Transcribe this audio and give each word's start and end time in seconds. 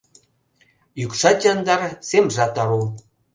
Йӱкшат 0.99 1.39
яндар, 1.51 1.81
семжат 2.09 2.55
ару. 2.61 2.81